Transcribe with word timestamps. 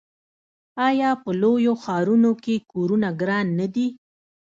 آیا 0.87 1.09
په 1.21 1.29
لویو 1.41 1.73
ښارونو 1.83 2.31
کې 2.43 2.55
کورونه 2.71 3.09
ګران 3.21 3.47
نه 3.59 3.67
دي؟ 3.73 3.87